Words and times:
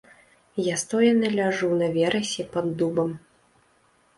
Я 0.67 0.77
стоена 0.83 1.29
ляжу 1.39 1.69
на 1.81 1.91
верасе 1.99 2.47
пад 2.57 2.73
дубам. 2.81 3.13